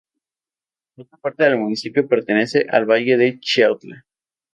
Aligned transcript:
Otra 0.95 1.15
parte 1.19 1.43
del 1.43 1.59
municipio 1.59 2.07
pertenece 2.07 2.65
al 2.71 2.87
Valle 2.87 3.17
de 3.17 3.39
Chiautla. 3.39 4.03